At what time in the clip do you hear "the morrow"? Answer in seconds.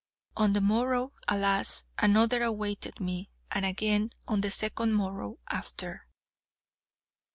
0.53-1.13